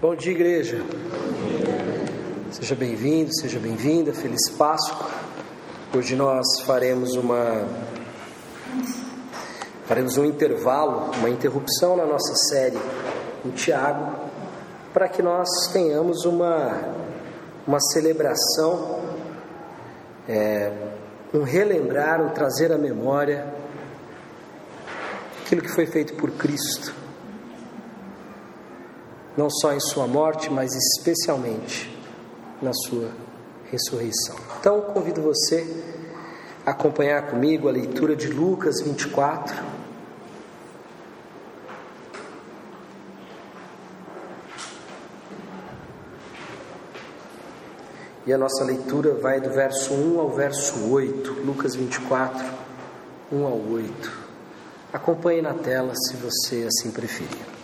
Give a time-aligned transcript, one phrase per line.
[0.00, 0.80] Bom dia, igreja.
[2.52, 4.12] Seja bem-vindo, seja bem-vinda.
[4.12, 5.10] Feliz Páscoa.
[5.92, 7.66] Hoje nós faremos uma
[9.86, 12.78] faremos um intervalo, uma interrupção na nossa série
[13.44, 14.14] em Tiago,
[14.94, 16.80] para que nós tenhamos uma
[17.66, 19.00] uma celebração,
[20.28, 20.70] é,
[21.34, 23.52] um relembrar, um trazer à memória
[25.44, 27.07] aquilo que foi feito por Cristo
[29.38, 31.96] não só em sua morte, mas especialmente
[32.60, 33.12] na sua
[33.70, 34.34] ressurreição.
[34.58, 35.64] Então, convido você
[36.66, 39.56] a acompanhar comigo a leitura de Lucas 24.
[48.26, 52.44] E a nossa leitura vai do verso 1 ao verso 8, Lucas 24,
[53.30, 54.12] 1 ao 8.
[54.92, 57.57] Acompanhe na tela se você assim preferir.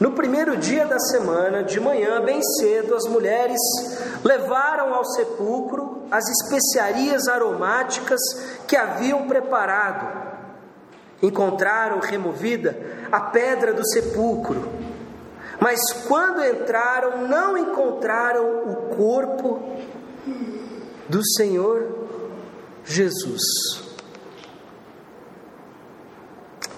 [0.00, 3.58] No primeiro dia da semana, de manhã, bem cedo, as mulheres
[4.22, 8.20] levaram ao sepulcro as especiarias aromáticas
[8.68, 10.28] que haviam preparado.
[11.20, 12.78] Encontraram removida
[13.10, 14.68] a pedra do sepulcro,
[15.58, 19.60] mas quando entraram, não encontraram o corpo
[21.08, 22.06] do Senhor
[22.84, 23.42] Jesus.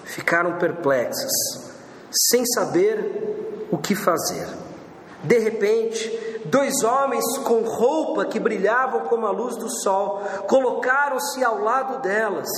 [0.05, 1.70] Ficaram perplexas
[2.11, 4.47] sem saber o que fazer.
[5.23, 11.59] De repente, dois homens com roupa que brilhavam como a luz do sol colocaram-se ao
[11.59, 12.49] lado delas.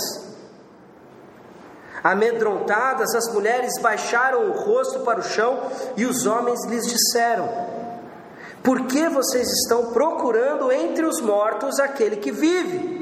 [2.04, 5.58] Amedrontadas, as mulheres baixaram o rosto para o chão
[5.96, 7.48] e os homens lhes disseram:
[8.62, 12.94] Por que vocês estão procurando entre os mortos aquele que vive?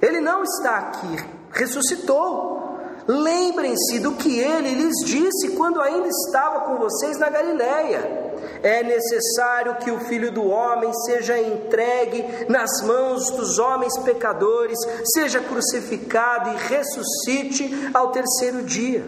[0.00, 1.16] Ele não está aqui,
[1.50, 2.61] ressuscitou.
[3.06, 8.32] Lembrem-se do que ele lhes disse quando ainda estava com vocês na Galiléia.
[8.62, 14.78] É necessário que o filho do homem seja entregue nas mãos dos homens pecadores,
[15.14, 19.04] seja crucificado e ressuscite ao terceiro dia.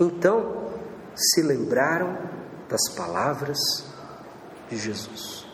[0.00, 0.68] Então
[1.14, 2.16] se lembraram
[2.68, 3.58] das palavras
[4.70, 5.46] de Jesus.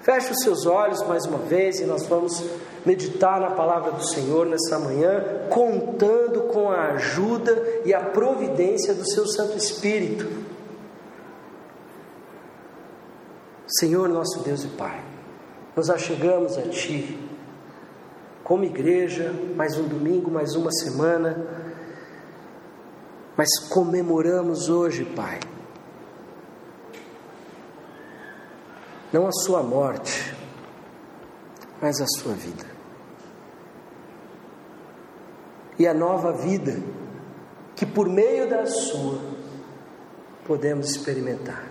[0.00, 2.42] Feche os seus olhos mais uma vez e nós vamos
[2.84, 9.08] meditar na palavra do Senhor nessa manhã, contando com a ajuda e a providência do
[9.10, 10.44] seu Santo Espírito.
[13.66, 15.02] Senhor, nosso Deus e Pai,
[15.74, 17.18] nos achegamos a Ti,
[18.42, 21.64] como igreja, mais um domingo, mais uma semana,
[23.36, 25.40] mas comemoramos hoje, Pai,
[29.10, 30.36] não a Sua morte,
[31.80, 32.73] mas a Sua vida
[35.78, 36.82] e a nova vida
[37.74, 39.18] que por meio da sua
[40.46, 41.68] podemos experimentar.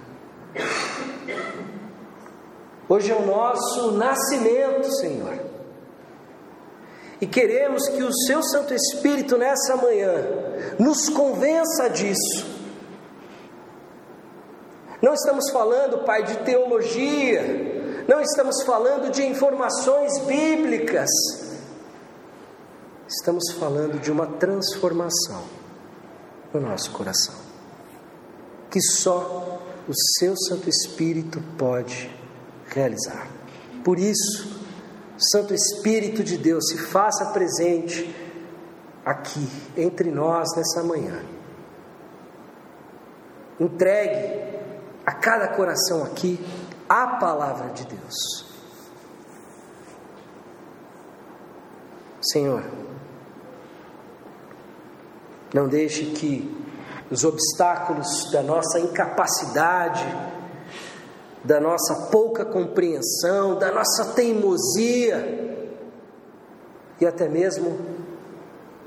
[2.90, 5.40] Hoje é o nosso nascimento, Senhor.
[7.22, 10.28] E queremos que o Seu Santo Espírito nessa manhã
[10.78, 12.54] nos convença disso.
[15.02, 21.10] Não estamos falando, Pai, de teologia, não estamos falando de informações bíblicas,
[23.08, 25.44] estamos falando de uma transformação
[26.54, 27.36] no nosso coração,
[28.70, 32.10] que só o seu Santo Espírito pode
[32.68, 33.28] realizar.
[33.84, 34.62] Por isso,
[35.18, 38.14] Santo Espírito de Deus se faça presente
[39.06, 41.24] aqui entre nós nessa manhã.
[43.60, 44.44] Entregue
[45.06, 46.40] a cada coração aqui
[46.88, 48.46] a palavra de Deus.
[52.22, 52.64] Senhor,
[55.54, 56.64] não deixe que
[57.12, 60.04] os obstáculos da nossa incapacidade,
[61.44, 65.68] da nossa pouca compreensão, da nossa teimosia
[67.00, 67.78] e até mesmo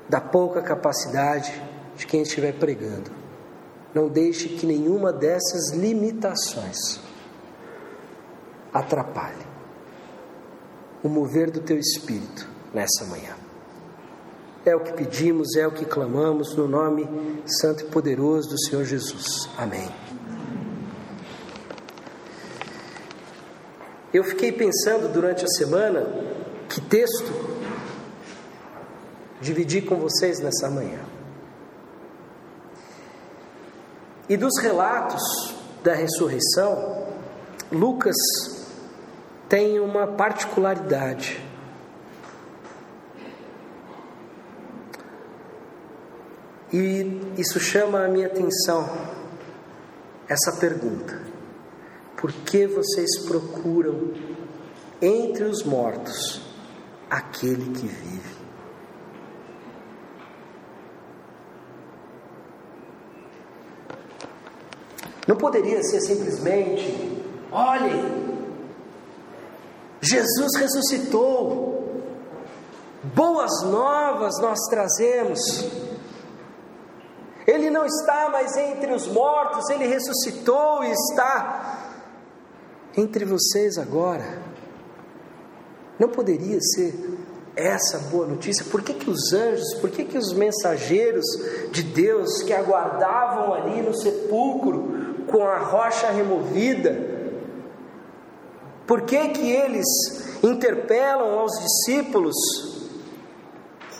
[0.09, 1.63] da pouca capacidade
[1.97, 3.11] de quem estiver pregando.
[3.95, 7.01] Não deixe que nenhuma dessas limitações
[8.73, 9.47] atrapalhe
[11.03, 13.46] o mover do teu espírito nessa manhã.
[14.67, 17.09] É o que pedimos, é o que clamamos no nome
[17.47, 19.49] santo e poderoso do Senhor Jesus.
[19.57, 19.89] Amém.
[24.13, 26.05] Eu fiquei pensando durante a semana
[26.69, 27.33] que texto
[29.41, 30.99] dividir com vocês nessa manhã.
[34.29, 35.23] E dos relatos
[35.85, 37.07] da ressurreição,
[37.71, 38.17] Lucas
[39.49, 41.46] tem uma particularidade.
[46.78, 48.87] E isso chama a minha atenção.
[50.28, 51.19] essa pergunta:
[52.19, 54.12] Por que vocês procuram
[55.00, 56.43] entre os mortos
[57.08, 58.37] aquele que vive?
[65.26, 68.37] Não poderia ser simplesmente, olhem,
[69.99, 72.02] Jesus ressuscitou,
[73.14, 75.86] boas novas nós trazemos.
[77.47, 81.79] Ele não está mais entre os mortos, ele ressuscitou e está
[82.97, 84.43] entre vocês agora.
[85.99, 86.95] Não poderia ser
[87.55, 88.65] essa boa notícia?
[88.67, 91.25] Por que, que os anjos, por que, que os mensageiros
[91.71, 97.17] de Deus que aguardavam ali no sepulcro com a rocha removida,
[98.87, 99.87] por que, que eles
[100.43, 102.35] interpelam aos discípulos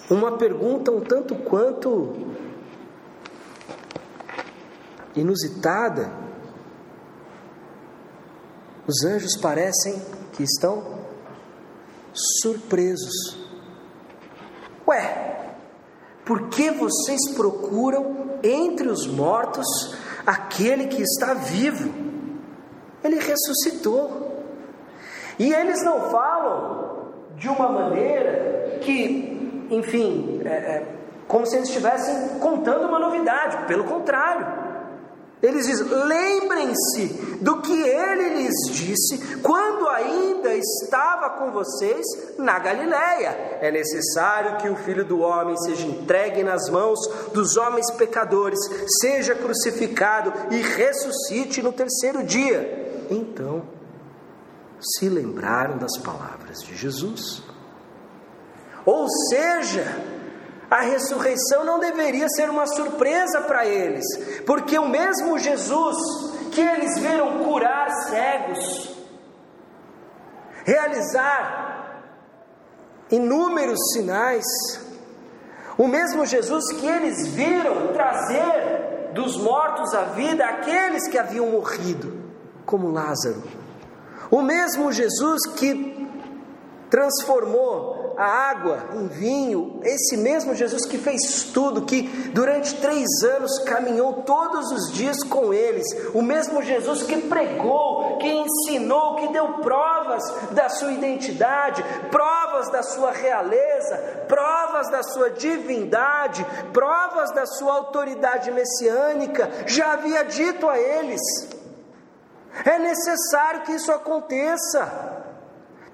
[0.09, 2.13] uma pergunta um tanto quanto
[5.17, 6.11] inusitada?
[8.87, 10.01] Os anjos parecem
[10.33, 11.01] que estão
[12.41, 13.37] surpresos.
[14.87, 15.37] Ué,
[16.25, 19.67] por que vocês procuram entre os mortos
[20.25, 21.93] aquele que está vivo?
[23.03, 24.45] Ele ressuscitou.
[25.39, 30.97] E eles não falam de uma maneira que, enfim, é, é,
[31.29, 34.66] como se eles estivessem contando uma novidade, pelo contrário.
[35.47, 37.07] Eles dizem: lembrem-se
[37.41, 42.05] do que ele lhes disse quando ainda estava com vocês
[42.37, 43.59] na Galiléia.
[43.61, 46.99] É necessário que o filho do homem seja entregue nas mãos
[47.33, 48.59] dos homens pecadores,
[49.01, 53.07] seja crucificado e ressuscite no terceiro dia.
[53.09, 53.63] Então,
[54.81, 57.41] se lembraram das palavras de Jesus.
[58.85, 60.16] Ou seja,
[60.71, 64.05] a ressurreição não deveria ser uma surpresa para eles,
[64.45, 65.97] porque o mesmo Jesus
[66.51, 68.97] que eles viram curar cegos,
[70.65, 72.03] realizar
[73.11, 74.45] inúmeros sinais,
[75.79, 82.25] o mesmo Jesus que eles viram trazer dos mortos à vida aqueles que haviam morrido,
[82.65, 83.43] como Lázaro,
[84.31, 86.09] o mesmo Jesus que
[86.91, 92.03] transformou a água em vinho, esse mesmo Jesus que fez tudo, que
[92.33, 98.29] durante três anos caminhou todos os dias com eles, o mesmo Jesus que pregou, que
[98.29, 100.23] ensinou, que deu provas
[100.53, 108.51] da sua identidade, provas da sua realeza, provas da sua divindade, provas da sua autoridade
[108.51, 111.21] messiânica, já havia dito a eles
[112.65, 115.16] é necessário que isso aconteça.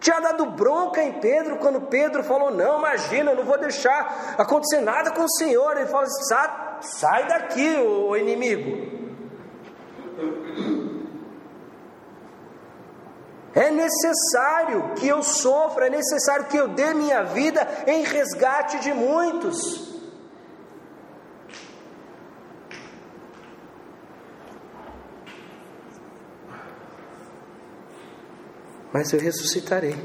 [0.03, 5.13] Tinha dado bronca em Pedro quando Pedro falou: Não, imagina, não vou deixar acontecer nada
[5.13, 5.77] com o Senhor.
[5.77, 9.01] Ele falou: Sai, sai daqui, o inimigo.
[13.55, 18.93] É necessário que eu sofra, é necessário que eu dê minha vida em resgate de
[18.93, 19.92] muitos.
[28.93, 29.97] Mas eu ressuscitarei.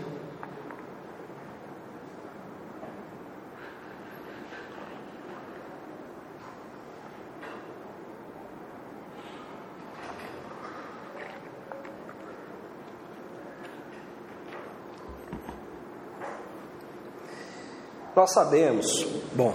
[18.15, 19.53] Nós sabemos, bom,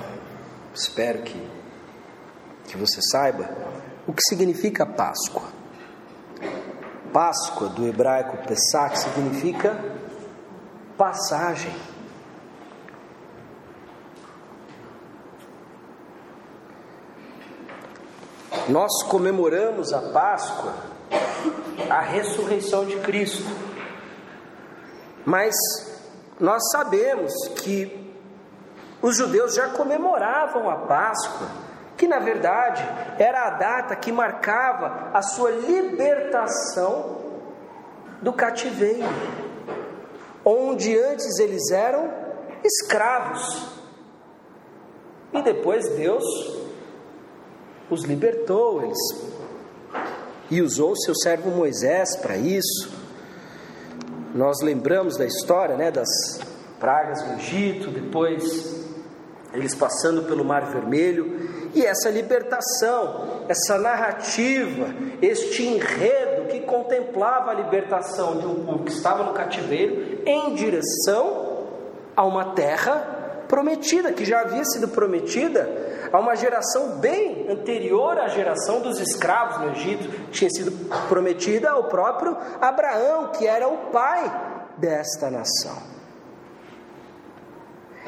[0.72, 1.50] espero que,
[2.68, 3.50] que você saiba,
[4.06, 5.61] o que significa Páscoa.
[7.12, 9.76] Páscoa, do hebraico Pesach, significa
[10.96, 11.74] passagem.
[18.68, 20.72] Nós comemoramos a Páscoa,
[21.90, 23.44] a ressurreição de Cristo.
[25.26, 25.54] Mas
[26.40, 28.10] nós sabemos que
[29.02, 31.48] os judeus já comemoravam a Páscoa
[32.02, 32.82] que na verdade
[33.22, 37.18] era a data que marcava a sua libertação
[38.20, 39.08] do cativeiro,
[40.44, 42.10] onde antes eles eram
[42.64, 43.80] escravos.
[45.32, 46.24] E depois Deus
[47.88, 48.98] os libertou, eles
[50.50, 52.92] e usou seu servo Moisés para isso.
[54.34, 56.08] Nós lembramos da história, né, das
[56.78, 58.82] pragas do Egito, depois
[59.54, 67.54] eles passando pelo Mar Vermelho e essa libertação, essa narrativa, este enredo que contemplava a
[67.54, 71.66] libertação de um povo que estava no cativeiro em direção
[72.14, 75.68] a uma terra prometida, que já havia sido prometida
[76.12, 80.72] a uma geração bem anterior à geração dos escravos no Egito, tinha sido
[81.08, 84.30] prometida ao próprio Abraão, que era o pai
[84.76, 86.01] desta nação.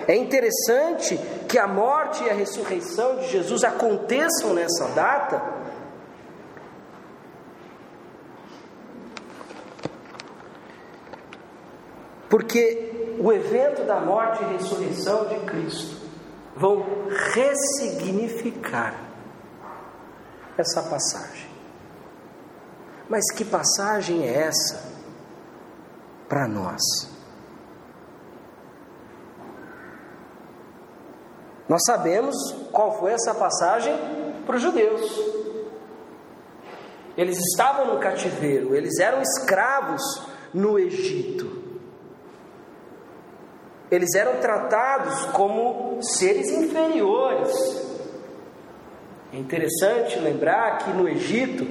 [0.07, 5.41] É interessante que a morte e a ressurreição de Jesus aconteçam nessa data.
[12.29, 16.05] Porque o evento da morte e ressurreição de Cristo
[16.57, 16.85] vão
[17.33, 18.95] ressignificar
[20.59, 21.49] essa passagem.
[23.09, 24.93] Mas que passagem é essa
[26.29, 27.13] para nós?
[31.75, 32.37] Nós sabemos
[32.71, 33.93] qual foi essa passagem
[34.47, 35.02] para os judeus.
[37.16, 40.00] Eles estavam no cativeiro, eles eram escravos
[40.52, 41.50] no Egito.
[43.90, 47.52] Eles eram tratados como seres inferiores.
[49.33, 51.66] É interessante lembrar que no Egito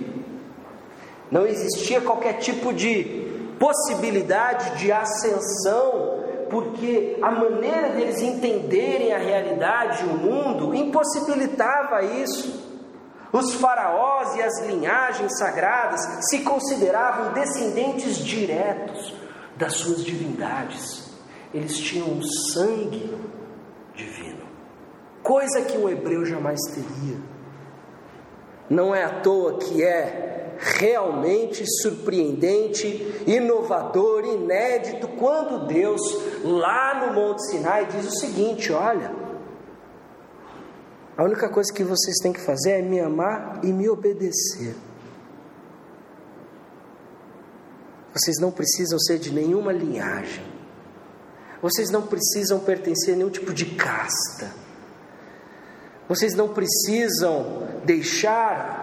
[1.31, 6.12] não existia qualquer tipo de possibilidade de ascensão
[6.53, 12.72] porque a maneira deles entenderem a realidade e o mundo impossibilitava isso.
[13.31, 19.15] Os faraós e as linhagens sagradas se consideravam descendentes diretos
[19.57, 21.12] das suas divindades.
[21.51, 23.17] Eles tinham um sangue
[23.95, 24.45] divino,
[25.24, 27.17] coisa que um hebreu jamais teria.
[28.69, 36.01] Não é à toa que é realmente surpreendente, inovador, inédito, quando Deus,
[36.43, 39.13] lá no Monte Sinai, diz o seguinte: olha,
[41.17, 44.75] a única coisa que vocês têm que fazer é me amar e me obedecer.
[48.13, 50.43] Vocês não precisam ser de nenhuma linhagem.
[51.62, 54.53] Vocês não precisam pertencer a nenhum tipo de casta.
[56.07, 58.82] Vocês não precisam deixar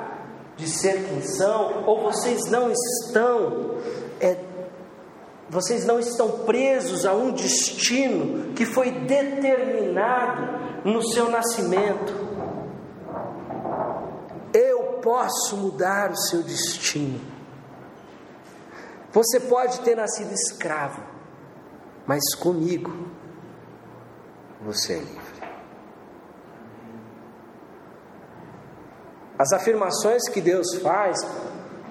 [0.61, 3.79] de ser quem são, ou vocês não estão,
[4.21, 4.37] é,
[5.49, 12.29] vocês não estão presos a um destino que foi determinado no seu nascimento.
[14.53, 17.21] Eu posso mudar o seu destino.
[19.13, 21.03] Você pode ter nascido escravo,
[22.07, 23.09] mas comigo
[24.63, 25.30] você é livre.
[29.41, 31.17] As afirmações que Deus faz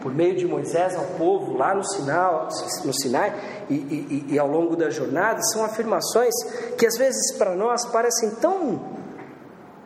[0.04, 2.48] por meio de Moisés ao povo lá no, Sinal,
[2.86, 6.32] no Sinai e, e, e ao longo da jornada são afirmações
[6.78, 8.80] que às vezes para nós parecem tão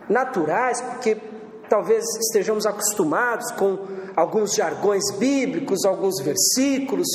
[0.10, 1.16] naturais, porque
[1.70, 3.80] talvez estejamos acostumados com
[4.14, 7.08] alguns jargões bíblicos, alguns versículos,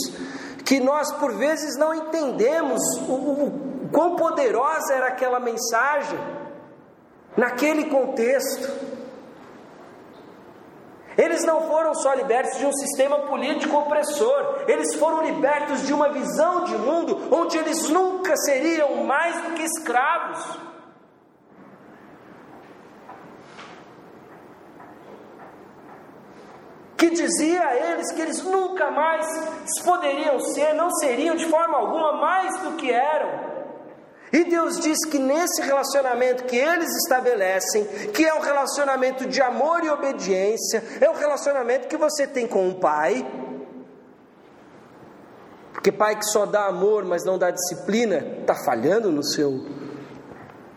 [0.64, 6.18] que nós por vezes não entendemos o, o, o quão poderosa era aquela mensagem
[7.36, 8.87] naquele contexto.
[11.18, 16.10] Eles não foram só libertos de um sistema político opressor, eles foram libertos de uma
[16.10, 20.58] visão de mundo onde eles nunca seriam mais do que escravos.
[26.96, 29.26] Que dizia a eles que eles nunca mais
[29.84, 33.37] poderiam ser, não seriam de forma alguma mais do que eram.
[34.38, 39.82] E Deus diz que nesse relacionamento que eles estabelecem, que é um relacionamento de amor
[39.82, 43.28] e obediência, é o um relacionamento que você tem com um pai.
[45.72, 49.66] Porque pai que só dá amor, mas não dá disciplina, está falhando no seu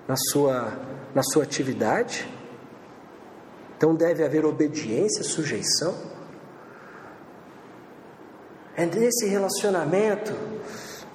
[0.08, 0.74] na sua
[1.14, 2.28] na sua atividade.
[3.78, 5.94] Então deve haver obediência, sujeição.
[8.76, 10.34] É nesse relacionamento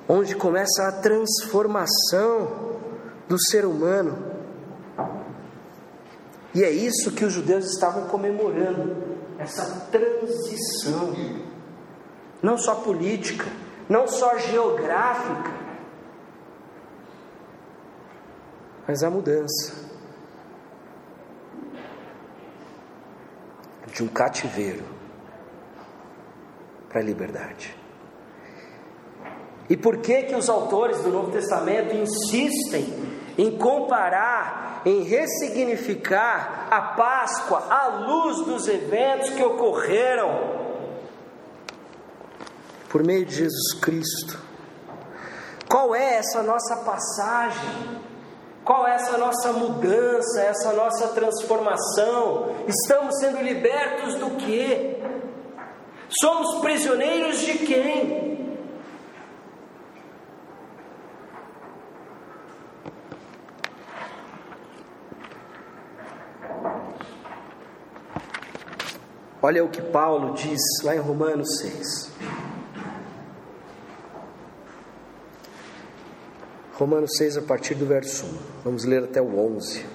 [0.08, 2.76] onde começa a transformação
[3.28, 4.34] do ser humano.
[6.54, 9.04] E é isso que os judeus estavam comemorando,
[9.38, 11.14] essa transição,
[12.42, 13.44] não só política,
[13.88, 15.54] não só geográfica,
[18.88, 19.74] mas a mudança
[23.92, 24.84] de um cativeiro
[26.88, 27.85] para a liberdade.
[29.68, 32.86] E por que que os autores do Novo Testamento insistem
[33.36, 40.56] em comparar, em ressignificar a Páscoa à luz dos eventos que ocorreram
[42.88, 44.38] por meio de Jesus Cristo?
[45.68, 48.06] Qual é essa nossa passagem?
[48.64, 52.54] Qual é essa nossa mudança, essa nossa transformação?
[52.66, 54.96] Estamos sendo libertos do que?
[56.20, 58.35] Somos prisioneiros de quem?
[69.46, 72.10] Olha o que Paulo diz lá em Romanos 6.
[76.72, 78.38] Romanos 6, a partir do verso 1.
[78.64, 79.86] Vamos ler até o 11.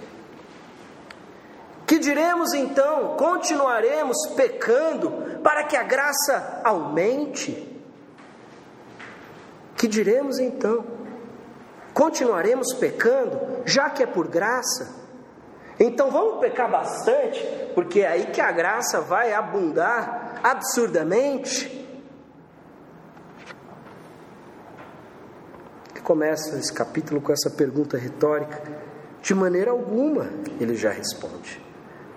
[1.86, 3.18] Que diremos então?
[3.18, 7.78] Continuaremos pecando para que a graça aumente?
[9.76, 10.86] Que diremos então?
[11.94, 15.01] Continuaremos pecando, já que é por graça?
[15.84, 21.82] Então vamos pecar bastante, porque é aí que a graça vai abundar absurdamente.
[26.04, 28.62] começa esse capítulo com essa pergunta retórica?
[29.22, 31.64] De maneira alguma, ele já responde.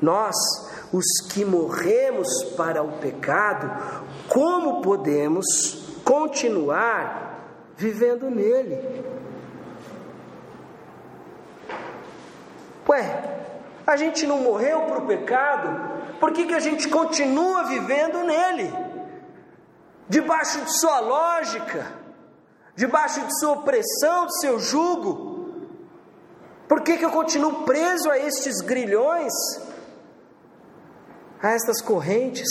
[0.03, 0.35] Nós,
[0.93, 3.71] os que morremos para o pecado,
[4.29, 9.05] como podemos continuar vivendo nele?
[12.89, 13.34] Ué,
[13.87, 18.73] a gente não morreu para o pecado, por que, que a gente continua vivendo nele?
[20.09, 22.05] Debaixo de sua lógica?
[22.77, 25.45] debaixo de sua opressão, de seu jugo?
[26.69, 29.33] Por que, que eu continuo preso a estes grilhões,
[31.41, 32.49] a estas correntes,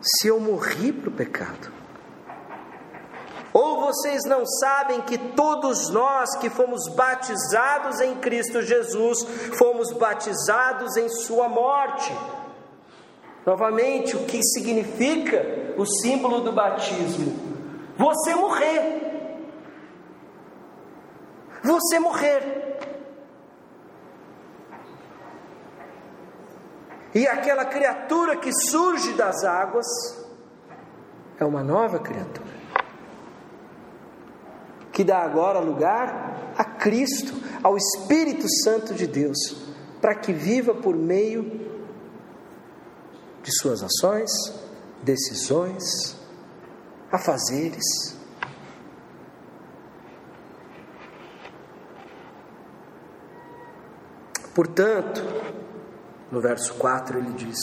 [0.00, 1.79] se eu morri para o pecado?
[3.52, 9.24] Ou vocês não sabem que todos nós que fomos batizados em Cristo Jesus,
[9.58, 12.16] fomos batizados em Sua morte?
[13.44, 17.34] Novamente, o que significa o símbolo do batismo?
[17.96, 19.00] Você morrer.
[21.62, 22.78] Você morrer.
[27.12, 29.86] E aquela criatura que surge das águas
[31.38, 32.59] é uma nova criatura.
[35.00, 39.38] Que dá agora lugar a Cristo, ao Espírito Santo de Deus,
[39.98, 41.42] para que viva por meio
[43.42, 44.30] de suas ações,
[45.02, 46.18] decisões,
[47.10, 48.14] afazeres.
[54.54, 55.22] Portanto,
[56.30, 57.58] no verso 4 ele diz: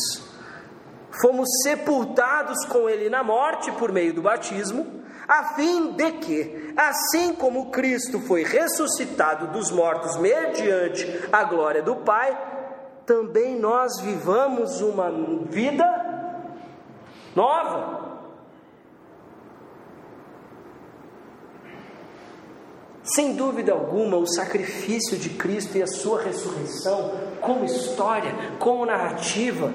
[1.22, 7.34] Fomos sepultados com ele na morte por meio do batismo, a fim de que, assim
[7.34, 12.38] como Cristo foi ressuscitado dos mortos mediante a glória do Pai,
[13.06, 15.12] também nós vivamos uma
[15.50, 15.86] vida
[17.36, 18.08] nova.
[23.04, 29.74] Sem dúvida alguma, o sacrifício de Cristo e a sua ressurreição, como história, como narrativa,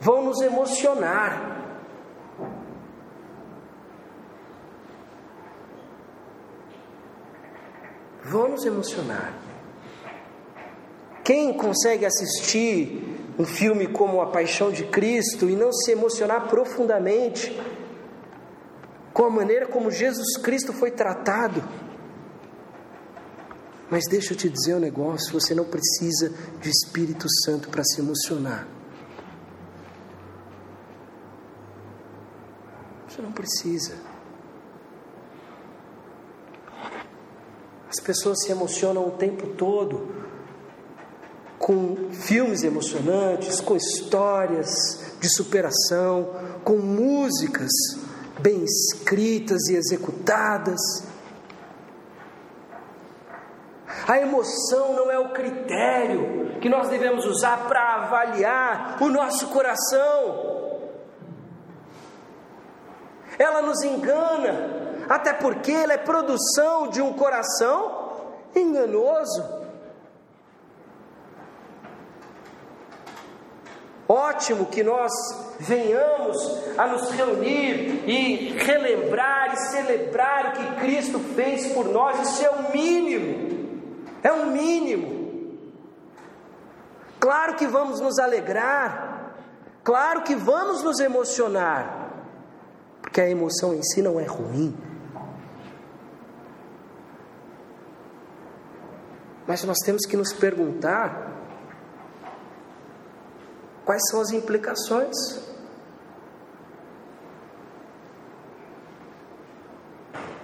[0.00, 1.67] vão nos emocionar.
[8.28, 9.32] Vão nos emocionar.
[11.24, 17.58] Quem consegue assistir um filme como A Paixão de Cristo e não se emocionar profundamente
[19.12, 21.62] com a maneira como Jesus Cristo foi tratado?
[23.90, 28.00] Mas deixa eu te dizer um negócio: você não precisa de Espírito Santo para se
[28.00, 28.66] emocionar.
[33.08, 34.07] Você não precisa.
[37.88, 40.08] As pessoas se emocionam o tempo todo
[41.58, 44.68] com filmes emocionantes, com histórias
[45.20, 46.30] de superação,
[46.64, 47.70] com músicas
[48.40, 50.80] bem escritas e executadas.
[54.06, 60.56] A emoção não é o critério que nós devemos usar para avaliar o nosso coração.
[63.38, 68.08] Ela nos engana, até porque ela é produção de um coração
[68.54, 69.58] enganoso.
[74.08, 75.12] Ótimo que nós
[75.60, 76.38] venhamos
[76.78, 82.50] a nos reunir e relembrar e celebrar o que Cristo fez por nós, isso é
[82.50, 84.08] o mínimo.
[84.22, 85.18] É um mínimo.
[87.20, 89.34] Claro que vamos nos alegrar,
[89.82, 92.12] claro que vamos nos emocionar,
[93.02, 94.87] porque a emoção em si não é ruim.
[99.48, 101.32] Mas nós temos que nos perguntar
[103.84, 105.16] quais são as implicações.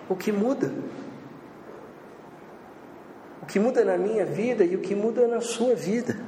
[0.08, 0.72] O que muda?
[3.44, 6.18] o que muda na minha vida e o que muda na sua vida.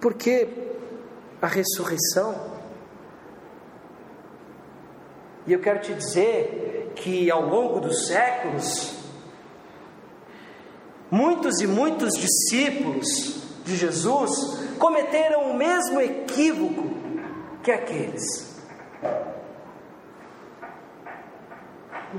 [0.00, 0.48] Porque
[1.42, 2.55] a ressurreição,
[5.46, 8.96] e eu quero te dizer que ao longo dos séculos,
[11.10, 13.06] Muitos e muitos discípulos
[13.64, 14.30] de Jesus
[14.78, 16.82] cometeram o mesmo equívoco
[17.62, 18.56] que aqueles.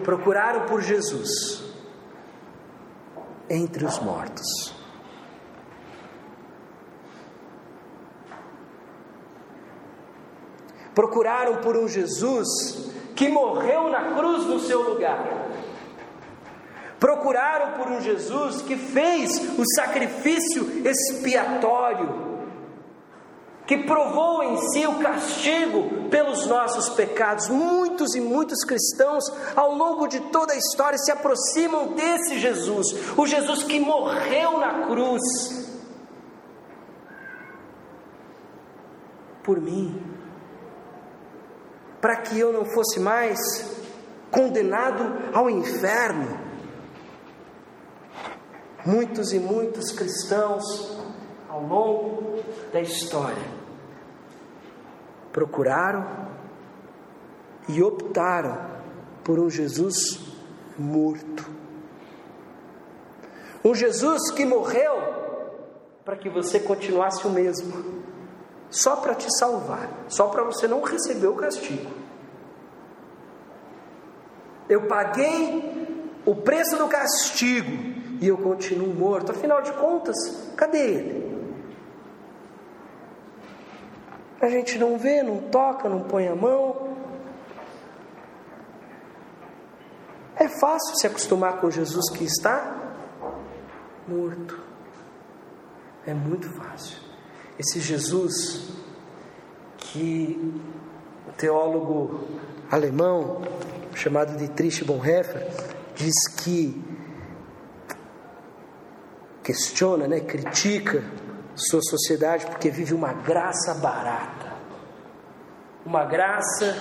[0.04, 1.64] Procuraram por Jesus
[3.50, 4.74] entre os mortos.
[10.96, 15.20] Procuraram por um Jesus que morreu na cruz no seu lugar.
[17.00, 22.38] Procuraram por um Jesus que fez o sacrifício expiatório,
[23.66, 27.50] que provou em si o castigo pelos nossos pecados.
[27.50, 29.26] Muitos e muitos cristãos,
[29.56, 34.86] ao longo de toda a história, se aproximam desse Jesus, o Jesus que morreu na
[34.86, 35.68] cruz
[39.44, 40.07] por mim,
[42.02, 43.38] para que eu não fosse mais
[44.32, 46.48] condenado ao inferno.
[48.86, 50.64] Muitos e muitos cristãos,
[51.50, 53.44] ao longo da história,
[55.32, 56.28] procuraram
[57.68, 58.78] e optaram
[59.24, 60.20] por um Jesus
[60.78, 61.46] morto.
[63.64, 65.18] Um Jesus que morreu
[66.06, 68.04] para que você continuasse o mesmo,
[68.70, 71.90] só para te salvar, só para você não receber o castigo.
[74.70, 77.72] Eu paguei o preço do castigo
[78.20, 79.32] e eu continuo morto.
[79.32, 80.16] Afinal de contas,
[80.56, 81.28] cadê ele?
[84.42, 86.96] A gente não vê, não toca, não põe a mão.
[90.36, 92.76] É fácil se acostumar com Jesus que está
[94.08, 94.60] morto.
[96.06, 97.07] É muito fácil.
[97.60, 98.70] Esse Jesus
[99.78, 100.62] que
[101.28, 102.28] o teólogo
[102.70, 103.42] alemão
[103.96, 105.48] chamado de Triste Bonhoeffer
[105.96, 106.80] diz que
[109.44, 111.04] questiona, né, critica
[111.56, 114.54] sua sociedade porque vive uma graça barata.
[115.84, 116.76] Uma graça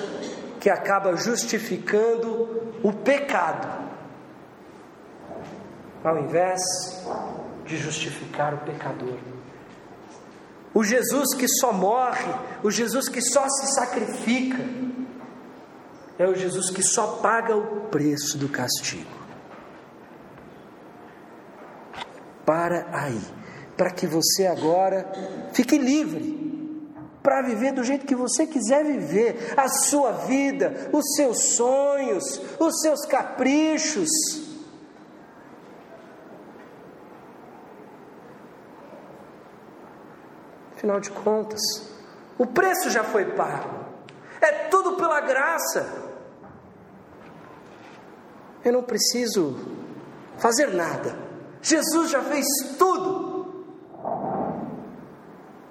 [0.61, 3.87] que acaba justificando o pecado,
[6.05, 6.61] ao invés
[7.65, 9.36] de justificar o pecador.
[10.77, 12.31] O Jesus que só morre,
[12.63, 14.63] o Jesus que só se sacrifica,
[16.19, 19.11] é o Jesus que só paga o preço do castigo.
[22.45, 23.23] Para aí,
[23.75, 25.11] para que você agora
[25.55, 26.45] fique livre
[27.23, 32.83] para viver do jeito que você quiser viver, a sua vida, os seus sonhos, os
[32.83, 34.11] seus caprichos.
[40.87, 41.61] Afinal de contas,
[42.39, 43.87] o preço já foi pago,
[44.41, 45.85] é tudo pela graça.
[48.65, 49.59] Eu não preciso
[50.39, 51.19] fazer nada.
[51.61, 52.47] Jesus já fez
[52.79, 53.67] tudo.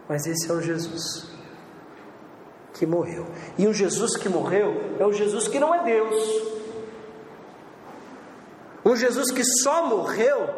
[0.10, 1.30] Mas esse é o Jesus
[2.74, 3.26] que morreu.
[3.58, 6.24] E o Jesus que morreu é o Jesus que não é Deus.
[8.84, 10.50] Um Jesus que só morreu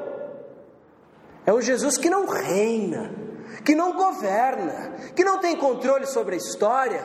[1.45, 3.26] é um Jesus que não reina,
[3.63, 7.03] que não governa, que não tem controle sobre a história.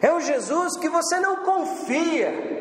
[0.00, 2.54] É um Jesus que você não confia.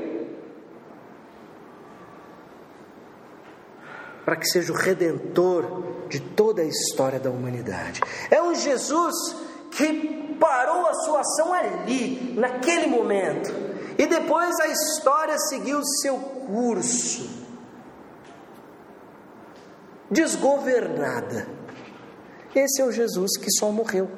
[4.23, 8.01] Para que seja o redentor de toda a história da humanidade.
[8.31, 9.15] É um Jesus
[9.71, 13.51] que parou a sua ação ali, naquele momento,
[13.97, 17.34] e depois a história seguiu seu curso,
[20.15, 21.45] desgovernada.
[22.55, 24.09] Esse é o Jesus que só morreu.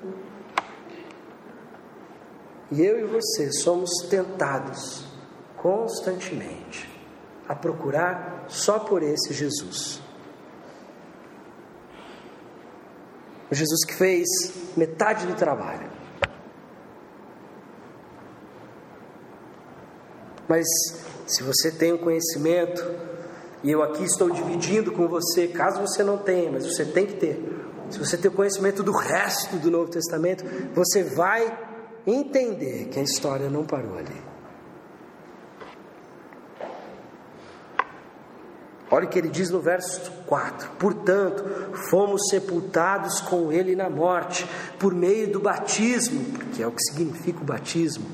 [2.72, 5.06] E eu e você somos tentados
[5.58, 6.88] constantemente
[7.48, 10.00] a procurar só por esse Jesus.
[13.50, 14.28] O Jesus que fez
[14.76, 15.90] metade do trabalho.
[20.48, 20.68] Mas
[21.26, 22.84] se você tem o conhecimento,
[23.63, 27.13] e eu aqui estou dividindo com você, caso você não tenha, mas você tem que
[27.13, 27.43] ter.
[27.89, 30.43] Se você tem conhecimento do resto do Novo Testamento,
[30.74, 31.58] você vai
[32.06, 34.28] entender que a história não parou ali.
[38.89, 41.43] Olha o que ele diz no verso 4: Portanto,
[41.89, 44.48] fomos sepultados com ele na morte,
[44.80, 48.06] por meio do batismo, que é o que significa o batismo,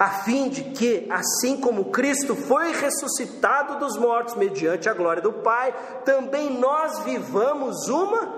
[0.00, 5.30] a fim de que, assim como Cristo foi ressuscitado dos mortos mediante a glória do
[5.30, 5.74] Pai,
[6.06, 8.32] também nós vivamos uma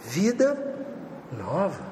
[0.00, 0.56] vida
[1.30, 1.87] nova.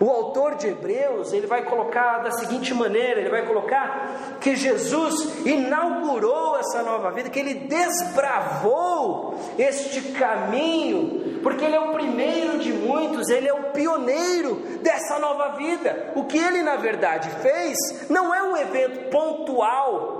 [0.00, 5.46] O autor de Hebreus, ele vai colocar da seguinte maneira, ele vai colocar que Jesus
[5.46, 12.72] inaugurou essa nova vida, que ele desbravou este caminho, porque ele é o primeiro de
[12.72, 16.12] muitos, ele é o pioneiro dessa nova vida.
[16.14, 17.76] O que ele na verdade fez
[18.08, 20.18] não é um evento pontual,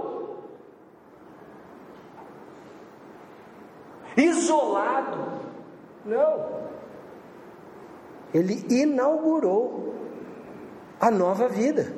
[4.16, 5.38] isolado.
[6.04, 6.57] Não.
[8.32, 9.94] Ele inaugurou
[11.00, 11.92] a nova vida.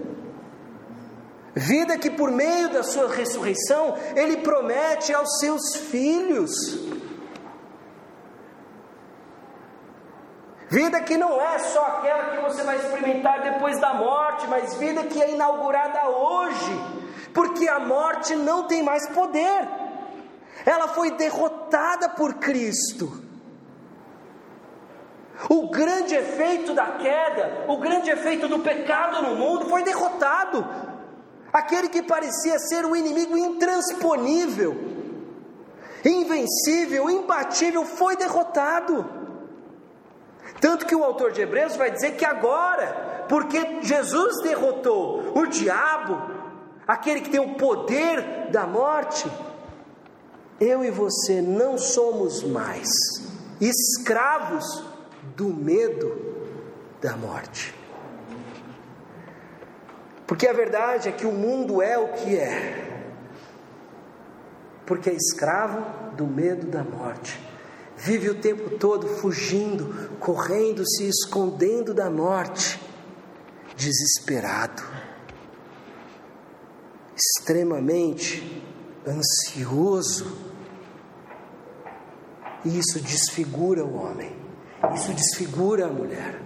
[1.55, 6.51] Vida que por meio da sua ressurreição ele promete aos seus filhos.
[10.69, 15.03] Vida que não é só aquela que você vai experimentar depois da morte, mas vida
[15.03, 16.81] que é inaugurada hoje,
[17.35, 19.69] porque a morte não tem mais poder,
[20.65, 23.30] ela foi derrotada por Cristo.
[25.49, 30.67] O grande efeito da queda, o grande efeito do pecado no mundo foi derrotado.
[31.53, 34.77] Aquele que parecia ser o inimigo intransponível,
[36.05, 39.09] invencível, imbatível, foi derrotado.
[40.61, 46.21] Tanto que o autor de Hebreus vai dizer que agora, porque Jesus derrotou o diabo,
[46.87, 49.31] aquele que tem o poder da morte,
[50.61, 52.89] eu e você não somos mais
[53.61, 54.90] escravos
[55.41, 56.21] do medo
[57.01, 57.75] da morte.
[60.27, 63.09] Porque a verdade é que o mundo é o que é,
[64.85, 67.41] porque é escravo do medo da morte.
[67.97, 72.79] Vive o tempo todo fugindo, correndo, se escondendo da morte,
[73.79, 74.83] desesperado,
[77.17, 78.63] extremamente
[79.09, 80.37] ansioso.
[82.63, 84.40] E isso desfigura o homem.
[84.95, 86.41] Isso desfigura a mulher.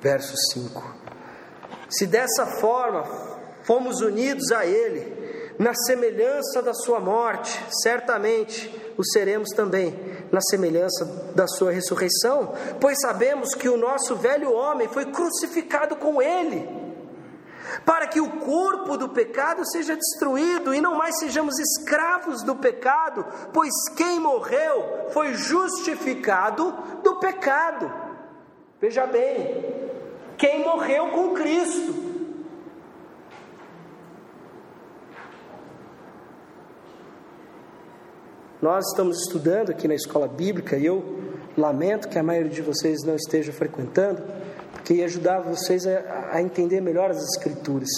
[0.00, 0.82] Verso 5:
[1.88, 3.04] Se dessa forma
[3.64, 9.94] fomos unidos a Ele, na semelhança da Sua morte, certamente o seremos também
[10.32, 11.04] na semelhança
[11.36, 16.81] da Sua ressurreição, pois sabemos que o nosso velho homem foi crucificado com Ele
[17.84, 23.24] para que o corpo do pecado seja destruído e não mais sejamos escravos do pecado,
[23.52, 27.92] pois quem morreu foi justificado do pecado.
[28.80, 29.64] Veja bem,
[30.36, 32.12] quem morreu com Cristo.
[38.60, 41.20] Nós estamos estudando aqui na escola bíblica e eu
[41.56, 44.22] lamento que a maioria de vocês não esteja frequentando
[44.84, 47.90] que ia ajudar vocês a, a entender melhor as Escrituras.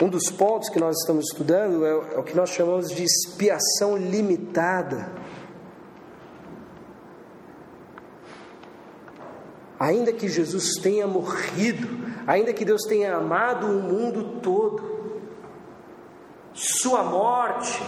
[0.00, 3.96] Um dos pontos que nós estamos estudando é, é o que nós chamamos de expiação
[3.98, 5.12] limitada.
[9.78, 11.86] Ainda que Jesus tenha morrido,
[12.26, 15.20] ainda que Deus tenha amado o mundo todo,
[16.54, 17.82] Sua morte,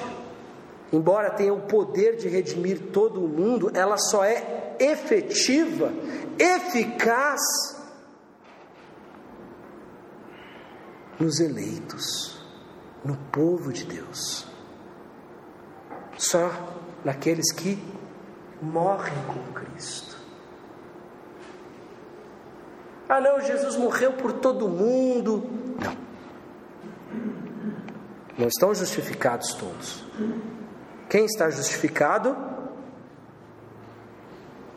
[0.93, 5.93] embora tenha o poder de redimir todo o mundo, ela só é efetiva
[6.39, 7.41] eficaz
[11.19, 12.45] nos eleitos,
[13.05, 14.47] no povo de Deus.
[16.19, 16.51] Só
[17.05, 17.83] naqueles que
[18.61, 20.17] morrem com Cristo.
[23.09, 25.45] Ah, não, Jesus morreu por todo mundo.
[25.81, 25.97] Não.
[28.39, 30.05] Não estão justificados todos.
[31.09, 32.52] Quem está justificado?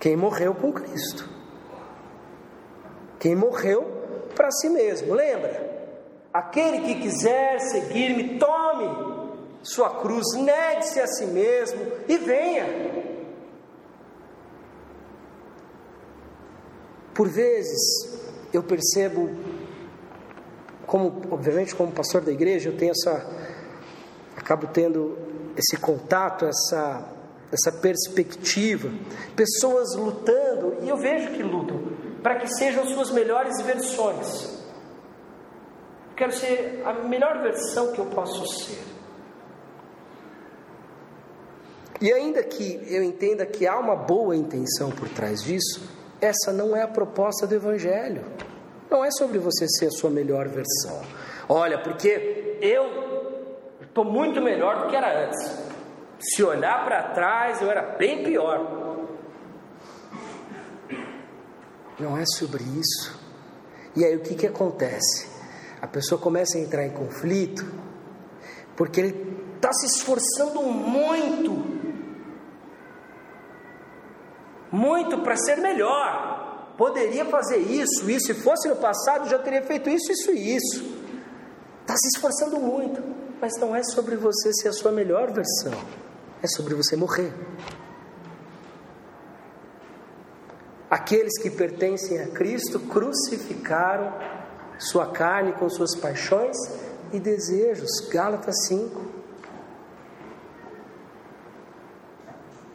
[0.05, 1.27] Quem morreu com Cristo
[3.25, 3.81] quem morreu
[4.35, 5.15] para si mesmo.
[5.15, 5.67] Lembra?
[6.31, 12.65] Aquele que quiser seguir-me, tome sua cruz, negue-se a si mesmo e venha.
[17.15, 18.15] Por vezes
[18.53, 19.31] eu percebo,
[20.85, 23.27] como obviamente como pastor da igreja, eu tenho essa,
[24.37, 25.17] acabo tendo
[25.57, 27.11] esse contato, essa
[27.51, 28.89] essa perspectiva,
[29.35, 31.79] pessoas lutando e eu vejo que lutam
[32.21, 34.63] para que sejam suas melhores versões.
[36.15, 38.95] Quero ser a melhor versão que eu posso ser.
[42.01, 45.81] E ainda que eu entenda que há uma boa intenção por trás disso,
[46.19, 48.23] essa não é a proposta do Evangelho.
[48.89, 51.01] Não é sobre você ser a sua melhor versão.
[51.47, 52.85] Olha, porque eu
[53.81, 55.64] estou muito melhor do que era antes.
[56.33, 58.85] Se olhar para trás, eu era bem pior.
[61.99, 63.19] Não é sobre isso.
[63.95, 65.27] E aí o que, que acontece?
[65.81, 67.65] A pessoa começa a entrar em conflito,
[68.75, 71.63] porque ele está se esforçando muito,
[74.71, 76.73] muito para ser melhor.
[76.77, 80.83] Poderia fazer isso, isso, se fosse no passado já teria feito isso, isso e isso.
[81.81, 83.01] Está se esforçando muito,
[83.39, 85.71] mas não é sobre você ser a sua melhor versão,
[86.45, 87.33] é sobre você morrer.
[90.89, 94.13] Aqueles que pertencem a Cristo crucificaram
[94.77, 96.55] sua carne com suas paixões
[97.11, 98.07] e desejos.
[98.11, 99.01] Gálatas 5.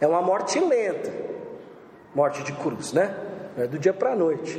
[0.01, 1.13] É uma morte lenta,
[2.15, 3.15] morte de cruz, né?
[3.57, 4.59] Não é do dia para a noite.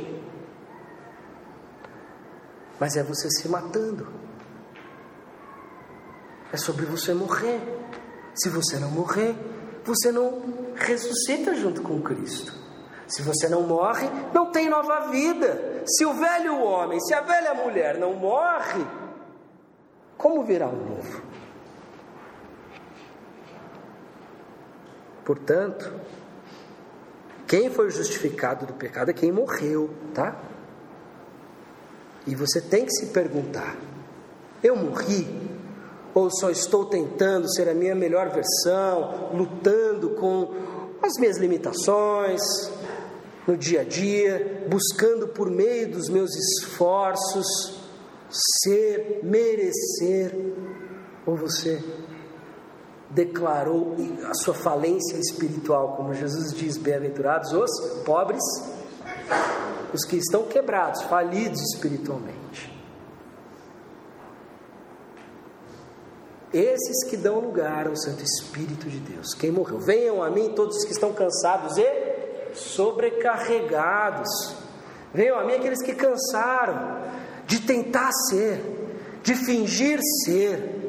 [2.80, 4.08] Mas é você se matando.
[6.52, 7.60] É sobre você morrer.
[8.34, 9.34] Se você não morrer,
[9.84, 10.42] você não
[10.74, 12.52] ressuscita junto com Cristo.
[13.06, 15.82] Se você não morre, não tem nova vida.
[15.86, 18.86] Se o velho homem, se a velha mulher não morre,
[20.16, 21.22] como virá o novo?
[25.24, 25.92] Portanto,
[27.46, 30.36] quem foi justificado do pecado é quem morreu, tá?
[32.26, 33.76] E você tem que se perguntar:
[34.62, 35.41] eu morri?
[36.14, 40.52] Ou só estou tentando ser a minha melhor versão, lutando com
[41.02, 42.40] as minhas limitações,
[43.46, 47.46] no dia a dia, buscando por meio dos meus esforços
[48.62, 50.34] ser, merecer,
[51.26, 51.82] ou você
[53.10, 53.94] declarou
[54.24, 58.42] a sua falência espiritual, como Jesus diz: bem-aventurados os pobres,
[59.92, 62.71] os que estão quebrados, falidos espiritualmente.
[66.52, 69.34] Esses que dão lugar ao Santo Espírito de Deus.
[69.34, 69.78] Quem morreu?
[69.78, 74.28] Venham a mim todos os que estão cansados e sobrecarregados.
[75.14, 77.00] Venham a mim aqueles que cansaram
[77.46, 78.60] de tentar ser,
[79.22, 80.80] de fingir ser.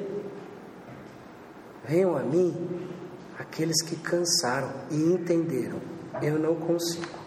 [1.86, 2.90] Venham a mim
[3.40, 5.80] aqueles que cansaram e entenderam:
[6.22, 7.24] eu não consigo.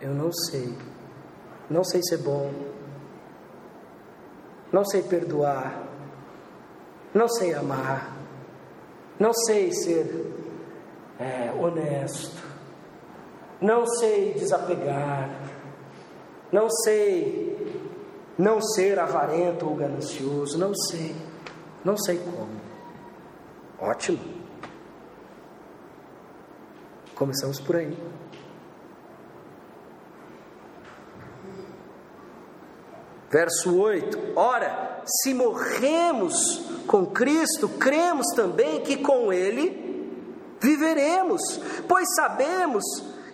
[0.00, 0.76] Eu não sei.
[1.68, 2.52] Não sei ser bom.
[4.76, 5.88] Não sei perdoar.
[7.14, 8.14] Não sei amar.
[9.18, 10.04] Não sei ser
[11.18, 12.42] é, honesto,
[13.58, 15.30] não sei desapegar,
[16.52, 17.56] não sei
[18.36, 21.16] não ser avarento ou ganancioso, não sei,
[21.82, 22.60] não sei como.
[23.80, 24.18] Ótimo.
[27.14, 27.96] Começamos por aí.
[33.36, 40.08] Verso 8: Ora, se morremos com Cristo, cremos também que com Ele
[40.58, 41.42] viveremos,
[41.86, 42.82] pois sabemos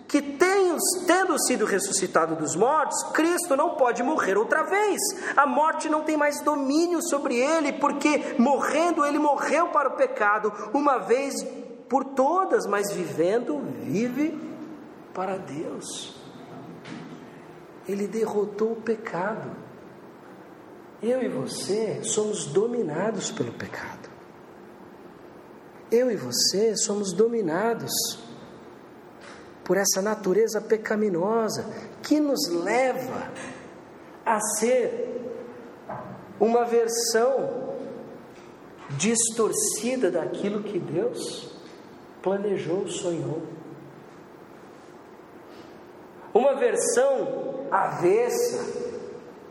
[0.05, 4.99] que tendo sido ressuscitado dos mortos, Cristo não pode morrer outra vez.
[5.37, 10.51] A morte não tem mais domínio sobre ele, porque morrendo ele morreu para o pecado
[10.73, 11.33] uma vez
[11.87, 14.37] por todas, mas vivendo vive
[15.13, 16.13] para Deus.
[17.87, 19.62] Ele derrotou o pecado.
[21.03, 24.03] Eu e você somos dominados pelo pecado
[25.93, 27.91] eu e você somos dominados
[29.63, 31.65] por essa natureza pecaminosa
[32.01, 33.31] que nos leva
[34.25, 35.21] a ser
[36.39, 37.75] uma versão
[38.97, 41.55] distorcida daquilo que Deus
[42.23, 43.43] planejou, sonhou.
[46.33, 48.65] Uma versão avessa,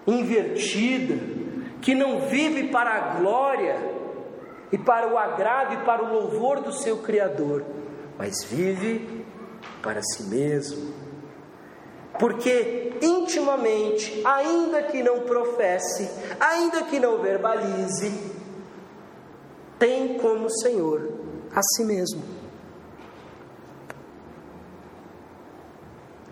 [0.06, 1.14] invertida,
[1.82, 3.76] que não vive para a glória
[4.70, 7.64] e para o agrado e para o louvor do seu Criador,
[8.16, 9.26] mas vive
[9.82, 10.94] para si mesmo.
[12.18, 18.32] Porque intimamente, ainda que não professe, ainda que não verbalize,
[19.78, 21.12] tem como Senhor
[21.52, 22.22] a si mesmo.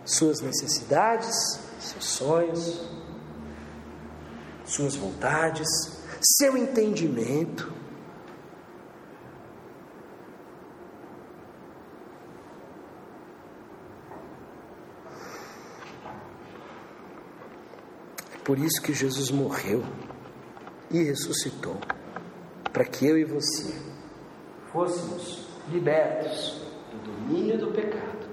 [0.04, 2.99] Suas necessidades, seus sonhos,
[4.70, 5.68] suas vontades,
[6.20, 7.80] seu entendimento,
[18.50, 19.84] Por isso que Jesus morreu
[20.90, 21.76] e ressuscitou,
[22.72, 23.72] para que eu e você
[24.72, 26.60] fôssemos libertos
[26.90, 28.28] do domínio do pecado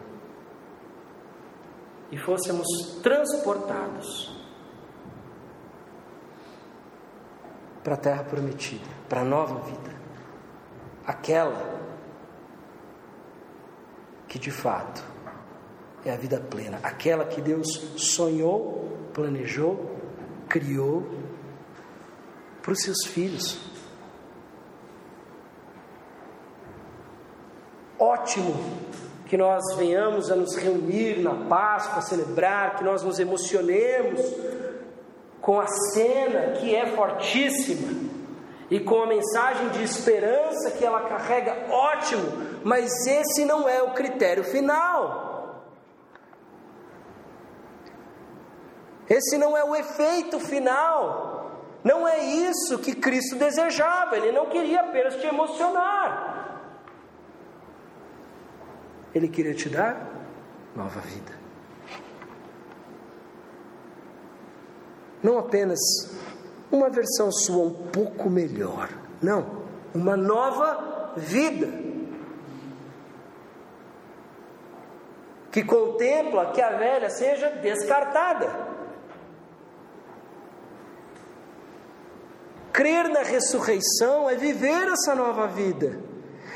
[2.11, 2.65] e fôssemos
[3.03, 4.35] transportados
[7.87, 9.95] para a terra prometida, para a nova vida,
[11.05, 11.79] aquela
[14.27, 15.01] que de fato
[16.03, 17.65] é a vida plena, aquela que Deus
[17.95, 19.89] sonhou, planejou
[20.49, 21.09] criou
[22.61, 23.57] para os seus filhos.
[27.97, 28.53] Ótimo
[29.27, 34.19] que nós venhamos a nos reunir na Páscoa, celebrar, que nós nos emocionemos
[35.47, 38.09] com a cena que é fortíssima
[38.69, 43.93] e com a mensagem de esperança que ela carrega, ótimo, mas esse não é o
[43.93, 45.63] critério final.
[49.09, 51.61] Esse não é o efeito final.
[51.81, 54.17] Não é isso que Cristo desejava.
[54.17, 56.59] Ele não queria apenas te emocionar.
[59.15, 60.09] Ele queria te dar
[60.75, 61.36] nova vida.
[65.27, 65.77] Não apenas
[66.71, 68.87] uma versão sua um pouco melhor.
[69.21, 69.61] Não,
[69.93, 71.67] uma nova vida.
[75.51, 78.67] Que contempla que a velha seja descartada.
[82.71, 86.07] Crer na ressurreição é viver essa nova vida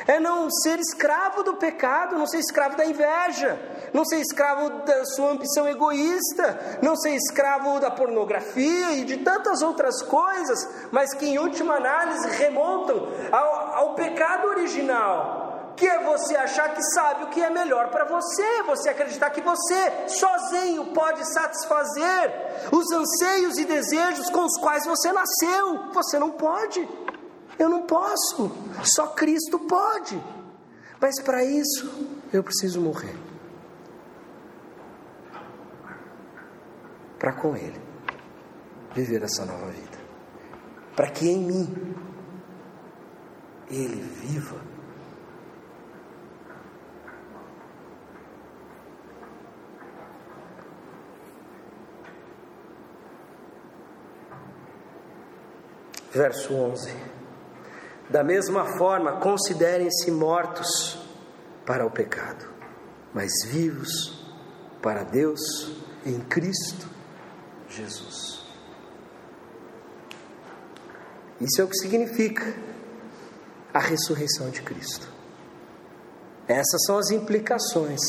[0.08, 3.60] é não ser escravo do pecado, não ser escravo da inveja,
[3.94, 9.62] não ser escravo da sua ambição egoísta, não ser escravo da pornografia e de tantas
[9.62, 15.74] outras coisas, mas que em última análise remontam ao, ao pecado original.
[15.76, 19.42] Que é você achar que sabe o que é melhor para você, você acreditar que
[19.42, 22.32] você sozinho pode satisfazer
[22.72, 25.92] os anseios e desejos com os quais você nasceu.
[25.94, 26.88] Você não pode.
[27.58, 28.52] Eu não posso,
[28.84, 30.22] só Cristo pode.
[31.00, 31.92] Mas para isso
[32.32, 33.31] eu preciso morrer.
[37.22, 37.80] Para com Ele
[38.96, 40.00] viver essa nova vida.
[40.96, 41.96] Para que em mim
[43.70, 44.60] Ele viva.
[56.12, 56.92] Verso 11.
[58.10, 61.00] Da mesma forma, considerem-se mortos
[61.68, 62.52] para o pecado,
[63.14, 64.28] mas vivos
[64.82, 65.40] para Deus
[66.04, 66.91] em Cristo
[67.72, 68.42] Jesus.
[71.40, 72.54] Isso é o que significa
[73.74, 75.08] a ressurreição de Cristo.
[76.48, 78.02] Essas são as implicações.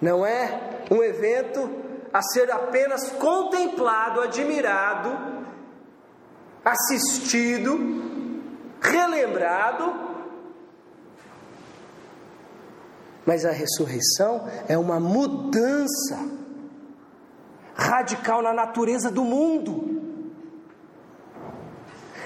[0.00, 1.70] Não é um evento
[2.12, 5.46] a ser apenas contemplado, admirado,
[6.64, 7.78] assistido,
[8.80, 10.12] relembrado.
[13.24, 16.41] Mas a ressurreição é uma mudança
[17.92, 20.00] radical na natureza do mundo,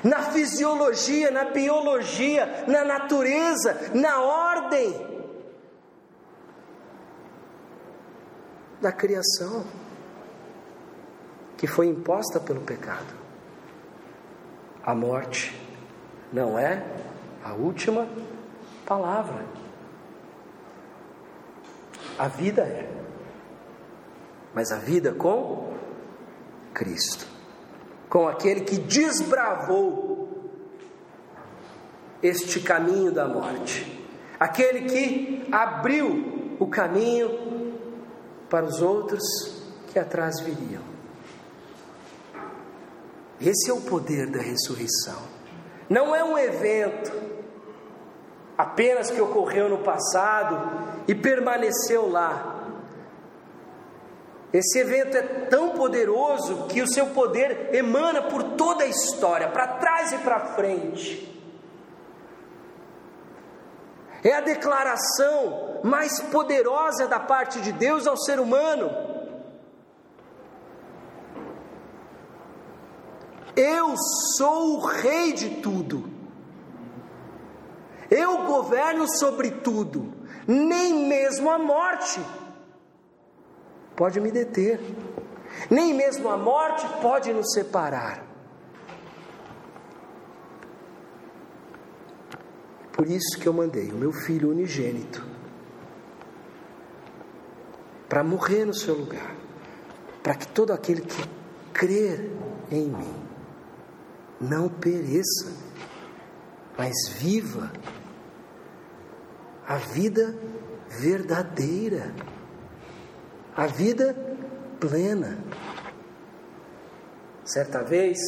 [0.04, 4.94] na fisiologia, na biologia, na natureza, na ordem
[8.80, 9.66] da criação
[11.56, 13.12] que foi imposta pelo pecado.
[14.84, 15.52] A morte
[16.32, 16.80] não é
[17.42, 18.06] a última
[18.86, 19.44] palavra.
[22.16, 23.05] A vida é.
[24.56, 25.74] Mas a vida com
[26.72, 27.26] Cristo.
[28.08, 30.50] Com aquele que desbravou
[32.22, 34.02] este caminho da morte.
[34.40, 37.76] Aquele que abriu o caminho
[38.48, 39.22] para os outros
[39.88, 40.82] que atrás viriam.
[43.38, 45.20] Esse é o poder da ressurreição.
[45.86, 47.12] Não é um evento
[48.56, 52.55] apenas que ocorreu no passado e permaneceu lá.
[54.56, 59.66] Esse evento é tão poderoso que o seu poder emana por toda a história, para
[59.76, 61.30] trás e para frente.
[64.24, 68.90] É a declaração mais poderosa da parte de Deus ao ser humano.
[73.54, 73.94] Eu
[74.38, 76.08] sou o rei de tudo.
[78.10, 80.14] Eu governo sobre tudo.
[80.46, 82.20] Nem mesmo a morte
[83.96, 84.78] pode me deter.
[85.70, 88.24] Nem mesmo a morte pode nos separar.
[92.92, 95.24] Por isso que eu mandei o meu filho unigênito
[98.08, 99.34] para morrer no seu lugar,
[100.22, 101.28] para que todo aquele que
[101.72, 102.30] crer
[102.70, 103.14] em mim
[104.40, 105.52] não pereça,
[106.78, 107.70] mas viva
[109.66, 110.34] a vida
[110.88, 112.14] verdadeira,
[113.56, 114.14] a vida
[114.78, 115.38] plena.
[117.44, 118.18] Certa vez,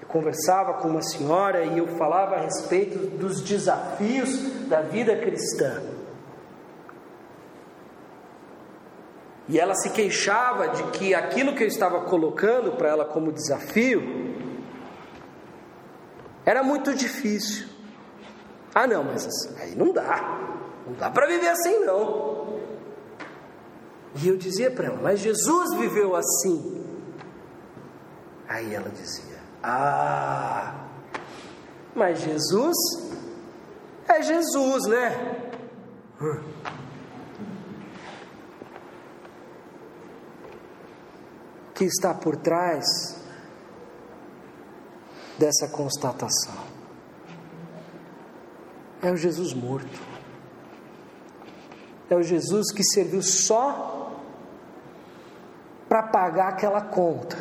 [0.00, 5.82] eu conversava com uma senhora e eu falava a respeito dos desafios da vida cristã.
[9.48, 14.02] E ela se queixava de que aquilo que eu estava colocando para ela como desafio
[16.44, 17.66] era muito difícil.
[18.74, 19.26] Ah, não, mas
[19.58, 20.38] aí não dá.
[20.86, 22.37] Não dá para viver assim, não.
[24.20, 26.84] E eu dizia para ela, mas Jesus viveu assim.
[28.48, 30.86] Aí ela dizia, ah,
[31.94, 32.76] mas Jesus
[34.08, 35.50] é Jesus, né?
[41.74, 42.84] Que está por trás
[45.38, 46.66] dessa constatação?
[49.00, 50.00] É o Jesus morto.
[52.10, 54.07] É o Jesus que serviu só
[55.88, 57.36] para pagar aquela conta.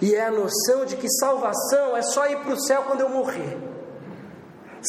[0.00, 3.08] E é a noção de que salvação é só ir para o céu quando eu
[3.08, 3.58] morrer.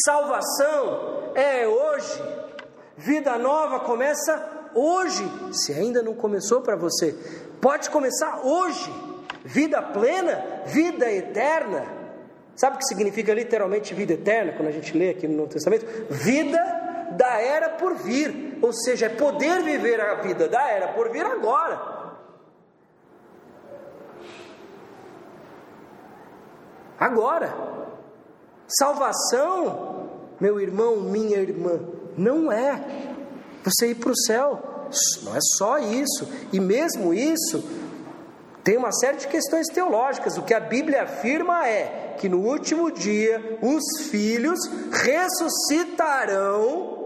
[0.05, 2.23] Salvação é hoje.
[2.97, 5.23] Vida nova começa hoje.
[5.51, 7.13] Se ainda não começou para você,
[7.59, 8.91] pode começar hoje.
[9.43, 11.85] Vida plena, vida eterna.
[12.55, 15.85] Sabe o que significa literalmente vida eterna quando a gente lê aqui no Novo Testamento?
[16.09, 16.80] Vida
[17.17, 21.25] da era por vir, ou seja, é poder viver a vida da era por vir
[21.25, 21.89] agora.
[26.99, 27.51] Agora,
[28.67, 30.09] salvação,
[30.39, 31.79] meu irmão, minha irmã,
[32.15, 32.79] não é
[33.63, 34.61] você ir para o céu,
[35.23, 37.63] não é só isso, e mesmo isso,
[38.63, 40.37] tem uma série de questões teológicas.
[40.37, 44.59] O que a Bíblia afirma é que no último dia os filhos
[44.91, 47.00] ressuscitarão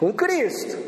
[0.00, 0.78] com Cristo.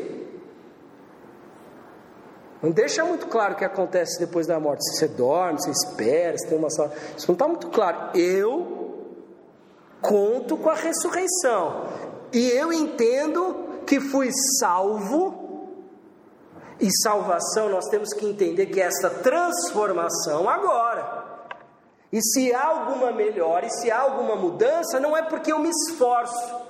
[2.63, 4.83] Não deixa muito claro o que acontece depois da morte.
[4.85, 6.91] Se você dorme, se espera, se tem uma sala.
[7.15, 8.17] Isso não está muito claro.
[8.17, 9.05] Eu
[10.01, 11.89] conto com a ressurreição.
[12.31, 15.41] E eu entendo que fui salvo.
[16.79, 21.21] E salvação nós temos que entender que é esta transformação agora.
[22.11, 25.69] E se há alguma melhora, e se há alguma mudança, não é porque eu me
[25.69, 26.62] esforço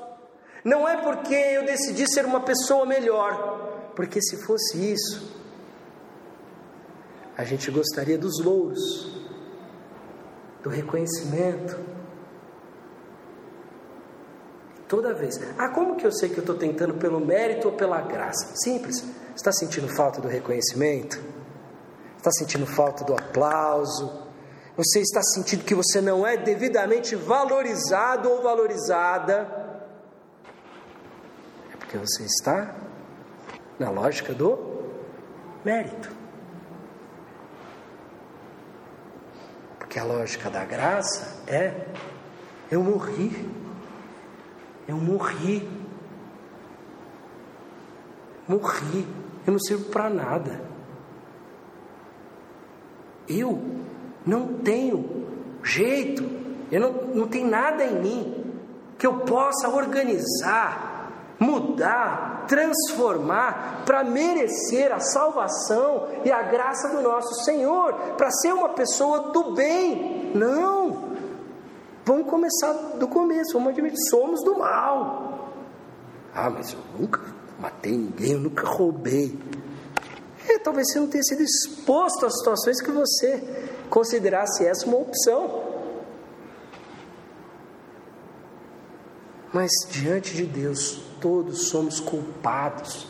[0.63, 5.33] não é porque eu decidi ser uma pessoa melhor, porque se fosse isso,
[7.37, 9.11] a gente gostaria dos louros,
[10.61, 11.77] do reconhecimento.
[14.87, 15.39] Toda vez.
[15.57, 18.55] Ah, como que eu sei que eu estou tentando pelo mérito ou pela graça?
[18.55, 19.03] Simples.
[19.35, 21.19] Está sentindo falta do reconhecimento?
[22.17, 24.23] Está sentindo falta do aplauso?
[24.77, 29.62] Você está sentindo que você não é devidamente valorizado ou valorizada?
[31.93, 32.73] Porque você está
[33.77, 34.57] na lógica do
[35.63, 36.09] mérito.
[39.77, 41.85] Porque a lógica da graça é:
[42.71, 43.47] eu morri,
[44.87, 45.69] eu morri,
[48.47, 49.07] morri,
[49.45, 50.61] eu não sirvo para nada.
[53.29, 53.61] Eu
[54.25, 55.27] não tenho
[55.61, 56.23] jeito,
[56.71, 58.55] eu não, não tem nada em mim
[58.97, 60.92] que eu possa organizar
[61.43, 68.69] mudar, transformar para merecer a salvação e a graça do nosso Senhor, para ser uma
[68.69, 70.31] pessoa do bem.
[70.33, 71.13] Não!
[72.05, 75.51] Vamos começar do começo, vamos admitir, somos do mal.
[76.33, 77.21] Ah, mas eu nunca
[77.59, 79.37] matei ninguém, eu nunca roubei.
[80.49, 83.41] É, talvez você não tenha sido exposto a situações que você
[83.89, 85.71] considerasse essa uma opção.
[89.53, 93.07] Mas diante de Deus, todos somos culpados,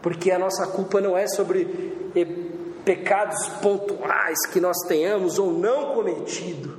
[0.00, 2.24] porque a nossa culpa não é sobre eh,
[2.84, 6.78] pecados pontuais que nós tenhamos ou não cometido.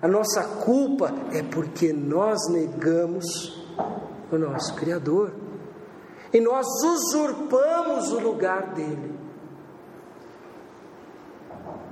[0.00, 3.60] A nossa culpa é porque nós negamos
[4.30, 5.32] o nosso Criador
[6.32, 9.12] e nós usurpamos o lugar dele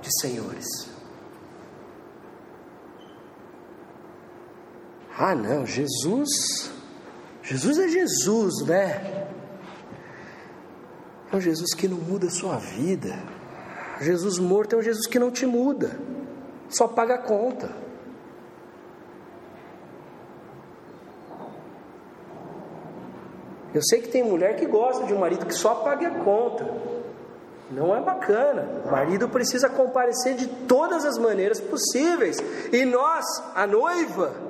[0.01, 0.65] de senhores.
[5.17, 6.78] Ah, não, Jesus
[7.49, 9.27] Jesus é Jesus, né?
[11.31, 13.17] É um Jesus que não muda a sua vida.
[13.99, 15.99] Jesus morto é um Jesus que não te muda,
[16.69, 17.71] só paga a conta.
[23.73, 26.71] Eu sei que tem mulher que gosta de um marido que só pague a conta.
[27.71, 28.83] Não é bacana.
[28.85, 32.37] O marido precisa comparecer de todas as maneiras possíveis.
[32.71, 33.25] E nós,
[33.55, 34.48] a noiva,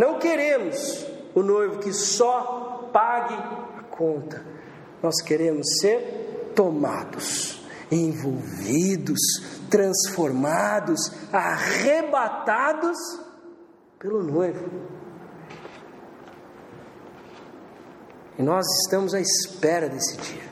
[0.00, 4.42] não queremos o noivo que só pague a conta.
[5.02, 9.20] Nós queremos ser tomados, envolvidos,
[9.70, 12.96] transformados, arrebatados
[13.98, 14.70] pelo noivo.
[18.38, 20.48] E nós estamos à espera desse dia,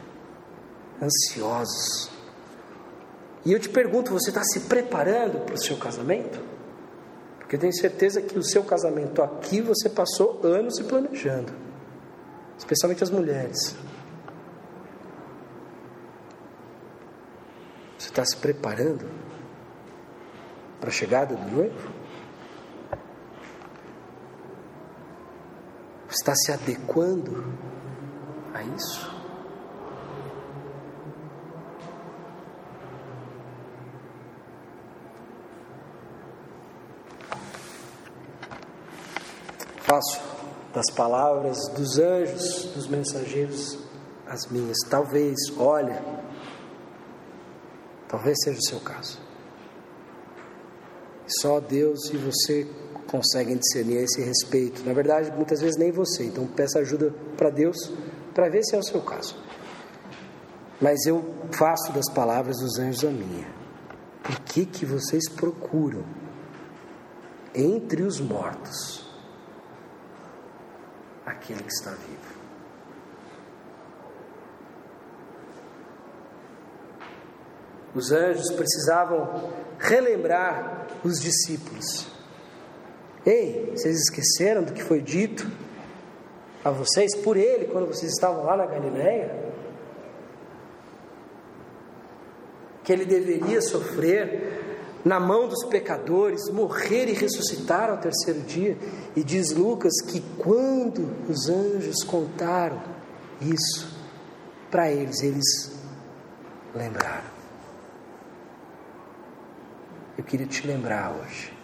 [1.00, 2.10] ansiosos.
[3.46, 6.47] E eu te pergunto: você está se preparando para o seu casamento?
[7.48, 11.50] Porque eu tenho certeza que o seu casamento aqui você passou anos se planejando,
[12.58, 13.74] especialmente as mulheres.
[17.96, 19.08] Você está se preparando
[20.78, 21.90] para a chegada do noivo?
[26.10, 27.46] Está se adequando
[28.52, 29.17] a isso?
[39.88, 40.20] Faço
[40.74, 43.78] das palavras dos anjos, dos mensageiros,
[44.26, 44.76] as minhas.
[44.88, 46.02] Talvez, olha,
[48.08, 49.18] Talvez seja o seu caso.
[51.40, 52.66] Só Deus e você
[53.06, 54.82] conseguem discernir esse respeito.
[54.84, 56.24] Na verdade, muitas vezes nem você.
[56.24, 57.92] Então peça ajuda para Deus
[58.34, 59.36] para ver se é o seu caso.
[60.80, 61.22] Mas eu
[61.52, 63.46] faço das palavras dos anjos a minha.
[64.22, 66.04] Por que que vocês procuram
[67.54, 69.07] entre os mortos
[71.38, 72.38] aquele que está vivo?
[77.94, 82.06] Os anjos precisavam relembrar os discípulos.
[83.24, 85.50] Ei, vocês esqueceram do que foi dito
[86.64, 89.48] a vocês por ele quando vocês estavam lá na Galiléia?
[92.84, 94.67] Que ele deveria sofrer
[95.08, 98.76] na mão dos pecadores, morrer e ressuscitar ao terceiro dia.
[99.16, 102.80] E diz Lucas que quando os anjos contaram
[103.40, 103.96] isso
[104.70, 105.72] para eles, eles
[106.74, 107.38] lembraram
[110.18, 111.56] eu queria te lembrar hoje.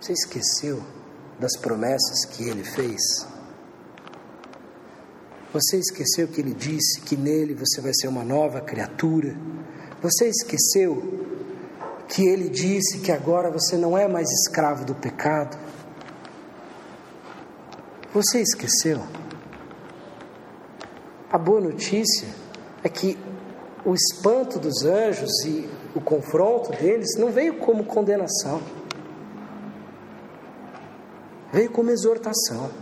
[0.00, 0.80] Você esqueceu
[1.38, 3.26] das promessas que ele fez?
[5.52, 9.36] Você esqueceu que ele disse que nele você vai ser uma nova criatura?
[10.00, 11.29] Você esqueceu
[12.10, 15.56] que ele disse que agora você não é mais escravo do pecado?
[18.12, 19.00] Você esqueceu?
[21.30, 22.26] A boa notícia
[22.82, 23.16] é que
[23.84, 28.60] o espanto dos anjos e o confronto deles não veio como condenação,
[31.52, 32.72] veio como exortação.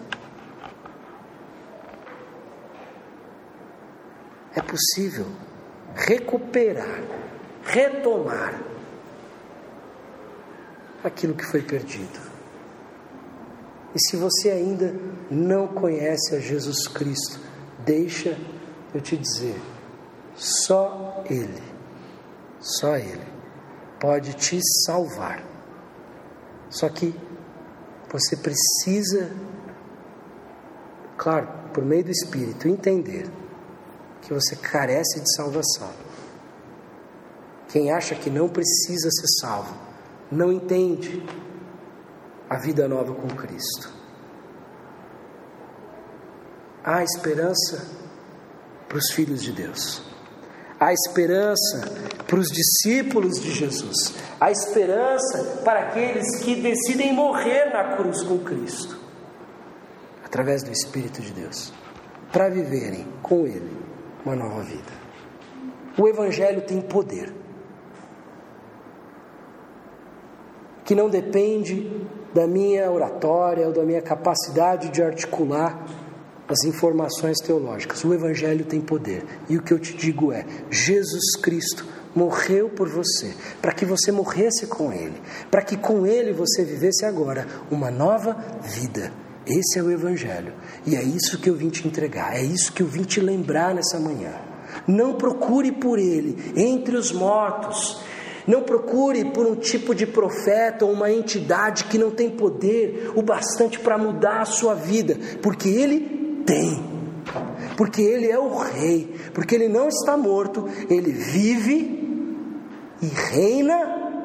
[4.57, 5.27] É possível
[5.95, 7.03] recuperar,
[7.63, 8.68] retomar
[11.09, 12.29] aquilo que foi perdido.
[13.95, 14.95] E se você ainda
[15.31, 17.41] não conhece a Jesus Cristo,
[17.85, 18.39] deixa
[18.95, 19.61] eu te dizer,
[20.37, 21.79] só Ele
[22.61, 23.27] só Ele
[24.01, 25.45] pode te salvar.
[26.71, 27.15] Só que
[28.11, 29.31] você precisa,
[31.17, 33.31] claro, por meio do Espírito, entender
[34.23, 35.91] que você carece de salvação.
[37.69, 39.75] Quem acha que não precisa ser salvo,
[40.31, 41.23] não entende
[42.49, 43.93] a vida nova com Cristo.
[46.85, 47.87] Há esperança
[48.89, 50.03] para os filhos de Deus.
[50.81, 51.93] A esperança
[52.27, 58.39] para os discípulos de Jesus, a esperança para aqueles que decidem morrer na cruz com
[58.39, 58.97] Cristo,
[60.25, 61.73] através do Espírito de Deus,
[62.33, 63.77] para viverem com Ele
[64.25, 64.93] uma nova vida.
[65.99, 67.33] O Evangelho tem poder,
[70.89, 71.87] que não depende
[72.33, 75.85] da minha oratória ou da minha capacidade de articular
[76.49, 78.03] as informações teológicas.
[78.05, 79.23] O Evangelho tem poder.
[79.51, 81.87] E o que eu te digo é: Jesus Cristo
[82.17, 85.21] morreu por você, para que você morresse com Ele,
[85.51, 89.13] para que com Ele você vivesse agora uma nova vida.
[89.47, 90.55] Esse é o Evangelho.
[90.87, 93.75] E é isso que eu vim te entregar, é isso que eu vim te lembrar
[93.75, 94.33] nessa manhã.
[94.87, 98.01] Não procure por Ele entre os mortos.
[98.49, 103.21] Não procure por um tipo de profeta ou uma entidade que não tem poder o
[103.21, 106.83] bastante para mudar a sua vida, porque Ele tem,
[107.77, 112.09] porque Ele é o Rei, porque Ele não está morto, Ele vive
[113.03, 114.25] e reina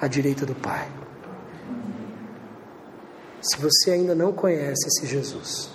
[0.00, 0.88] à direita do Pai.
[3.42, 5.70] Se você ainda não conhece esse Jesus,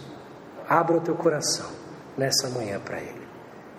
[0.68, 1.70] abra o teu coração
[2.18, 3.27] nessa manhã para Ele.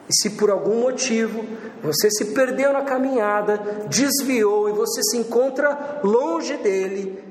[0.08, 1.44] E se por algum motivo
[1.82, 7.22] você se perdeu na caminhada, desviou e você se encontra longe dele,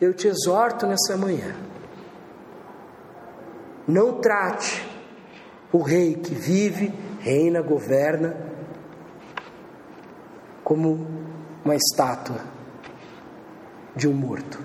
[0.00, 1.66] eu te exorto nessa manhã
[3.86, 4.84] não trate
[5.72, 8.36] o rei que vive, reina, governa,
[10.64, 11.06] como
[11.64, 12.40] uma estátua
[13.94, 14.58] de um morto.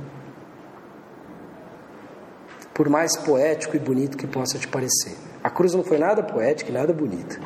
[2.74, 5.16] Por mais poético e bonito que possa te parecer.
[5.44, 7.40] A cruz não foi nada poética e nada bonita.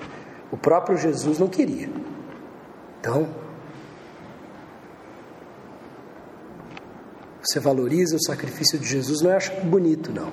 [0.55, 1.89] O próprio Jesus não queria.
[3.01, 3.27] Então,
[7.41, 10.31] você valoriza o sacrifício de Jesus, não é achando bonito, não.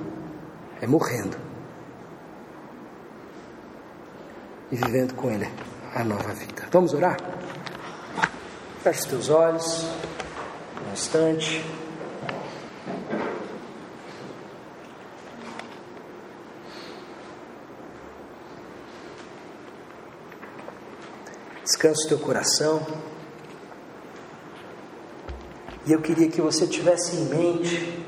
[0.81, 1.37] É morrendo.
[4.71, 5.49] E vivendo com Ele
[5.93, 6.69] a nova vida.
[6.71, 7.17] Vamos orar?
[8.81, 9.85] Feche os teus olhos,
[10.89, 11.82] um instante.
[21.63, 22.85] Descansa o teu coração.
[25.87, 28.05] E eu queria que você tivesse em mente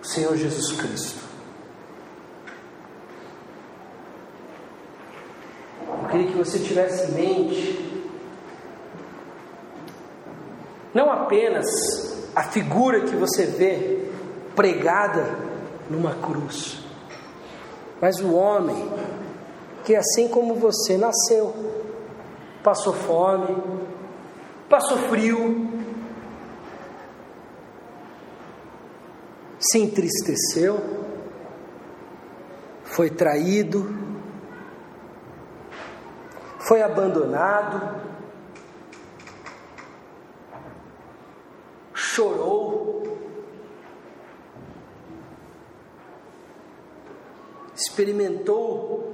[0.00, 1.20] o Senhor Jesus Cristo.
[5.86, 7.92] Eu queria que você tivesse em mente
[10.94, 11.66] não apenas
[12.34, 14.08] a figura que você vê
[14.54, 15.38] pregada
[15.88, 16.78] numa cruz,
[18.00, 18.90] mas o homem
[19.84, 21.54] que assim como você nasceu,
[22.62, 23.56] passou fome,
[24.68, 25.68] passou frio,
[29.58, 30.78] se entristeceu,
[32.84, 33.92] foi traído,
[36.60, 38.00] foi abandonado,
[41.92, 43.02] chorou,
[47.74, 49.11] experimentou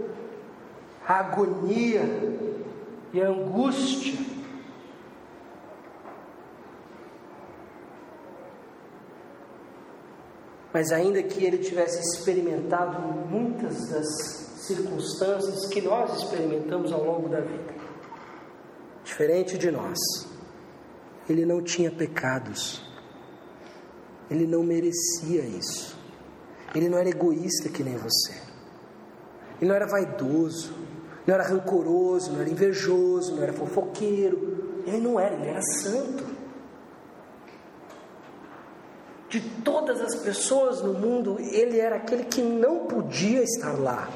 [1.08, 2.02] a agonia
[3.14, 4.18] e a angústia.
[10.70, 14.06] Mas ainda que ele tivesse experimentado muitas das
[14.66, 17.74] circunstâncias que nós experimentamos ao longo da vida,
[19.02, 19.98] diferente de nós,
[21.26, 22.82] ele não tinha pecados,
[24.30, 25.98] ele não merecia isso,
[26.74, 28.46] ele não era egoísta que nem você.
[29.58, 30.87] Ele não era vaidoso,
[31.28, 34.82] não era rancoroso, não era invejoso, não era fofoqueiro.
[34.86, 36.24] Ele não era, ele era santo.
[39.28, 44.08] De todas as pessoas no mundo, ele era aquele que não podia estar lá.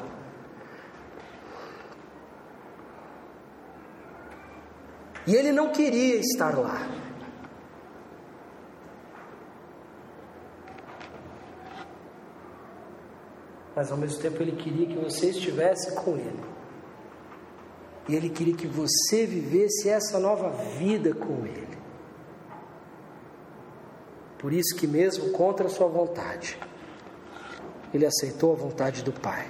[5.27, 6.89] E ele não queria estar lá.
[13.75, 16.62] mas ao mesmo tempo ele queria que você estivesse com ele.
[18.07, 21.77] E ele queria que você vivesse essa nova vida com ele.
[24.37, 26.59] Por isso que mesmo contra a sua vontade,
[27.93, 29.49] ele aceitou a vontade do Pai.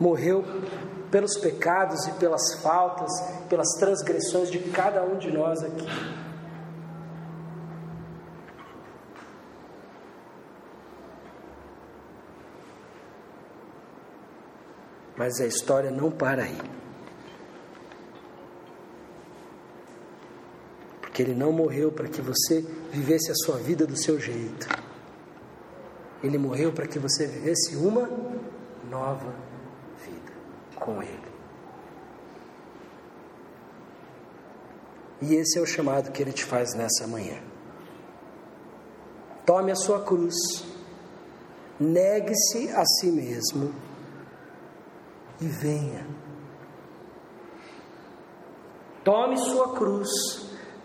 [0.00, 0.44] Morreu
[1.10, 3.10] pelos pecados e pelas faltas,
[3.48, 5.86] pelas transgressões de cada um de nós aqui.
[15.18, 16.58] Mas a história não para aí.
[21.00, 22.60] Porque ele não morreu para que você
[22.92, 24.68] vivesse a sua vida do seu jeito.
[26.22, 28.08] Ele morreu para que você vivesse uma
[28.88, 29.34] nova
[30.04, 30.32] vida
[30.76, 31.28] com Ele.
[35.20, 37.42] E esse é o chamado que Ele te faz nessa manhã.
[39.44, 40.36] Tome a sua cruz,
[41.80, 43.87] negue-se a si mesmo
[45.40, 46.06] e venha.
[49.04, 50.10] Tome sua cruz,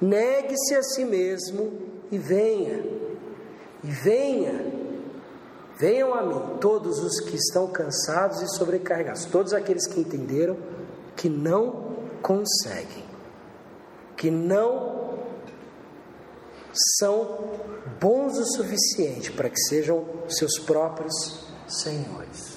[0.01, 1.73] negue-se a si mesmo
[2.11, 2.83] e venha.
[3.83, 4.83] E venha.
[5.77, 10.57] Venham a mim todos os que estão cansados e sobrecarregados, todos aqueles que entenderam
[11.15, 13.03] que não conseguem,
[14.15, 15.17] que não
[16.97, 17.49] são
[17.99, 22.52] bons o suficiente para que sejam seus próprios senhores.